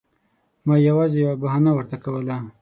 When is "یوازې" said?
0.87-1.17